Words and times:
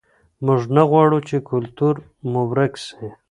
موږ 0.45 0.61
نه 0.75 0.83
غواړو 0.89 1.17
چې 1.27 1.35
کلتور 1.49 1.95
مو 2.31 2.41
ورک 2.51 2.73
سي. 2.85 3.07